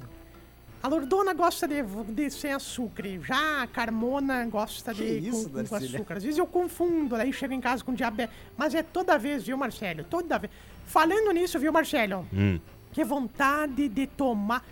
[0.80, 3.02] A Lurdona gosta de, de sem açúcar.
[3.22, 6.16] Já a Carmona gosta Que de isso, com, com açúcar.
[6.18, 8.34] Às vezes eu confundo, aí chego em casa com diabetes.
[8.56, 10.04] Mas é toda vez, viu, Marcelo?
[10.04, 10.52] Toda vez.
[10.86, 12.24] Falando nisso, viu, Marcelo?
[12.32, 12.60] Hum.
[12.92, 14.64] Que vontade de tomar.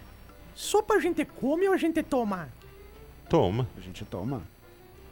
[0.54, 2.48] Sopa a gente come ou a gente toma?
[3.28, 3.68] Toma.
[3.76, 4.42] A gente toma.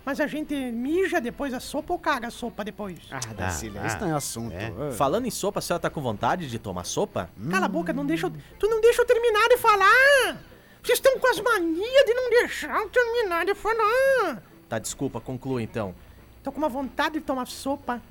[0.06, 2.98] Mas a gente mija depois a sopa ou caga a sopa depois?
[3.10, 4.52] Ah, Darcília, isso não é assunto.
[4.54, 4.66] é.
[4.66, 4.92] Ah.
[4.92, 7.30] Falando em sopa, a senhora tá com vontade de tomar sopa?
[7.50, 8.32] Cala a boca, não deixa eu...
[8.60, 10.36] Tu não deixa eu terminar de falar!
[10.84, 14.42] Vocês estão com as manias de não deixar eu terminar de falar!
[14.68, 15.94] Tá, desculpa, conclua então.
[16.42, 18.02] Tô com uma vontade de tomar sopa.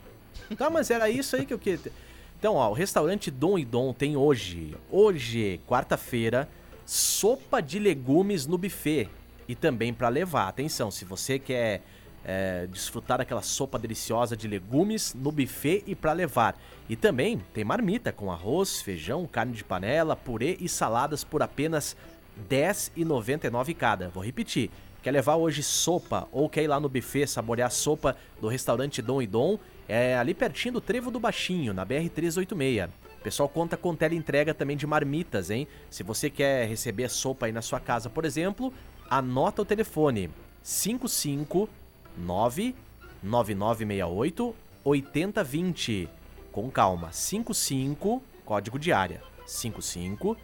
[0.58, 1.92] Tá, mas era isso aí que eu queria.
[2.40, 6.50] Então, ó, o restaurante Dom e Dom tem hoje, hoje, quarta-feira,
[6.84, 9.08] sopa de legumes no buffet.
[9.48, 10.48] E também pra levar.
[10.48, 11.84] Atenção, se você quer
[12.26, 16.60] é, desfrutar daquela sopa deliciosa de legumes no buffet e pra levar.
[16.90, 21.96] E também tem marmita com arroz, feijão, carne de panela, purê e saladas por apenas
[22.50, 24.10] 10,99 cada.
[24.10, 24.72] Vou repetir.
[25.02, 29.22] Quer levar hoje sopa ou quer ir lá no buffet saborear sopa do restaurante Dom
[29.22, 29.60] e Dom?
[29.88, 32.90] É ali pertinho do Trevo do Baixinho, na BR-386.
[33.20, 35.68] O pessoal conta com tela entrega também de marmitas, hein?
[35.90, 38.74] Se você quer receber sopa aí na sua casa, por exemplo,
[39.10, 40.30] anota o telefone
[40.64, 42.76] 559
[43.22, 46.10] 9968 8020.
[46.52, 49.22] Com calma, 55, código de área.
[49.46, 50.38] 55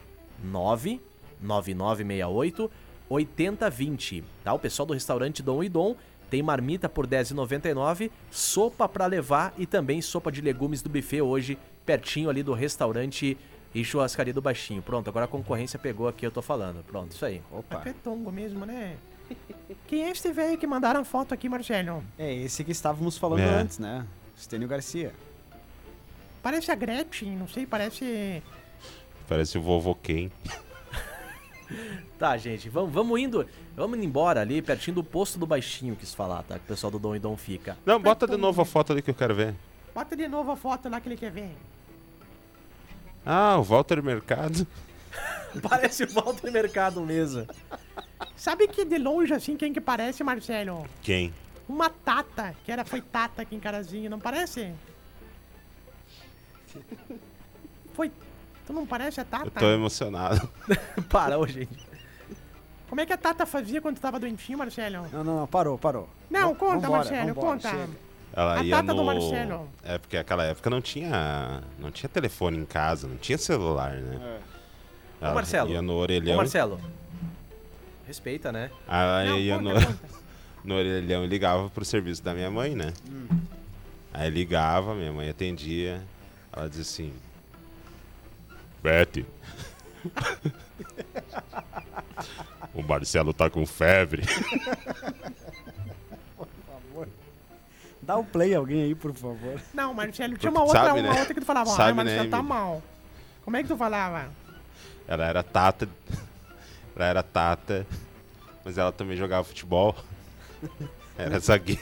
[0.44, 1.00] 9
[1.42, 2.70] 9968
[3.10, 4.24] 8020.
[4.44, 4.54] Tá?
[4.54, 5.96] O pessoal do restaurante Dom e Dom
[6.30, 11.58] tem marmita por R$10,99, sopa para levar e também sopa de legumes do buffet hoje,
[11.86, 13.36] pertinho ali do restaurante
[13.74, 14.82] e churrascaria do Baixinho.
[14.82, 16.84] Pronto, agora a concorrência pegou aqui, eu tô falando.
[16.84, 17.42] Pronto, isso aí.
[17.52, 17.82] Opa.
[17.84, 18.96] É tongo mesmo, né?
[19.88, 22.04] Quem é esse velho que mandaram foto aqui, Marcelo?
[22.18, 23.46] É esse que estávamos falando É.
[23.50, 24.06] antes, né?
[24.38, 25.12] Estênio Garcia.
[26.44, 28.42] Parece a Gretchen, não sei, parece...
[29.28, 30.30] Parece o vovô Ken.
[32.20, 36.14] Tá, gente, vamos, vamos indo, vamos indo embora ali, pertinho do posto do Baixinho, quis
[36.14, 36.56] falar, tá?
[36.56, 37.78] Que o pessoal do Dom e Dom fica.
[37.86, 39.56] Não, bota de novo a foto ali que eu quero ver.
[39.94, 41.56] Bota de novo a foto lá que ele quer ver.
[43.26, 44.68] Ah, o Walter Mercado.
[45.62, 47.48] Parece o Walter Mercado mesmo.
[48.36, 50.86] Sabe que de longe, assim, quem que parece, Marcelo?
[51.02, 51.34] Quem?
[51.68, 54.74] Uma Tata, que era, foi Tata aqui em Carazinho, não parece?
[57.94, 58.12] Foi...
[58.70, 59.46] Tu não parece a Tata?
[59.48, 60.48] Eu tô emocionado.
[61.10, 61.76] Para, ô, gente.
[62.88, 65.08] Como é que a Tata fazia quando tava doentinho, Marcelo?
[65.12, 66.08] Não, não, não, parou, parou.
[66.30, 67.70] Não, V- conta, vambora, Marcelo, vambora, conta.
[67.72, 67.90] chega.
[68.32, 69.00] Ela A ia Tata no...
[69.00, 69.68] do Marcelo.
[69.84, 74.40] É porque naquela época não tinha, não tinha telefone em casa, não tinha celular, né?
[75.20, 75.72] Ela Marcelo.
[75.72, 76.38] Ia no Ô, orelhão.
[76.38, 76.80] Marcelo.
[78.06, 78.70] Respeita, né?
[78.88, 80.00] Ela Não, ia conta, no, conta.
[80.64, 82.94] no orelhão e ligava pro serviço da minha mãe, né?
[84.14, 86.04] Aí ligava, minha mãe atendia.
[86.54, 87.14] Ela dizia assim:
[88.82, 89.26] Bete.
[92.74, 94.24] o Marcelo tá com febre.
[98.02, 99.62] Dá o play alguém aí, por favor.
[99.74, 101.20] Não, Marcelo, tinha uma outra, sabe, uma né?
[101.20, 102.82] outra que tu falava, Sabe, ah, Marcelo, né, tá mal.
[103.46, 104.32] Como é que tu falava?
[105.08, 105.88] Ela era tata.
[106.96, 107.86] Ela era tata.
[108.66, 109.96] Mas ela também jogava futebol.
[111.18, 111.82] Era zagueira.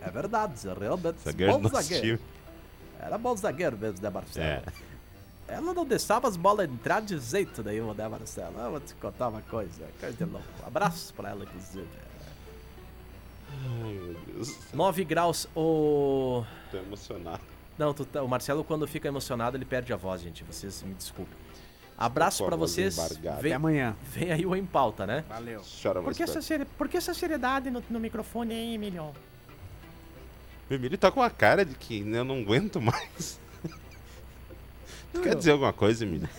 [0.00, 1.20] É verdade, realmente.
[1.24, 2.18] Zagueiro bom zagueiro.
[2.18, 2.28] time.
[3.00, 4.46] Era bom zagueiro mesmo, né, Marcelo?
[4.46, 4.62] É.
[5.48, 8.58] Ela não deixava as bolas entrar de jeito nenhum, né, Marcelo?
[8.60, 10.46] Eu vou te contar uma coisa, coisa de louco.
[10.66, 11.88] Abraços pra ela, inclusive.
[13.50, 14.54] Ai, meu Deus.
[14.74, 16.44] 9 graus, o...
[16.70, 17.40] Tô emocionado.
[17.78, 20.44] Não, tu tá- o Marcelo quando fica emocionado ele perde a voz, gente.
[20.44, 21.34] Vocês me desculpem.
[21.96, 22.96] Abraço a voz vocês.
[22.98, 23.40] embargada.
[23.40, 23.96] Vem, Até amanhã.
[24.04, 25.24] vem aí o Em Pauta, né?
[25.28, 25.62] Valeu.
[25.82, 26.64] Chora Por que, essa seri...
[26.64, 29.12] Por que essa seriedade no, no microfone aí, Emílio?
[30.70, 33.40] O Emílio tá com uma cara de que eu não aguento mais.
[35.12, 36.28] Tu quer dizer alguma coisa, Emílio?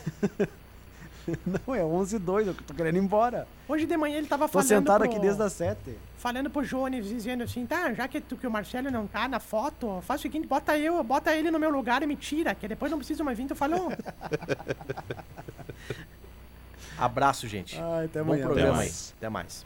[1.46, 3.48] Não, é 11 h 2 eu tô querendo ir embora.
[3.68, 5.10] Hoje de manhã ele tava Tô falando sentado pro...
[5.12, 5.78] aqui desde as 7.
[6.18, 9.40] Falando pro Jones, dizendo assim, tá, já que, tu, que o Marcelo não tá na
[9.40, 12.68] foto, faz o seguinte, bota eu, bota ele no meu lugar e me tira, que
[12.68, 13.92] depois não precisa mais vir, tu falou.
[16.98, 17.80] Abraço, gente.
[17.80, 18.46] Ai, até Bom amanhã.
[18.46, 18.86] programa Até aí.
[18.86, 19.16] mais.
[19.18, 19.66] Até mais.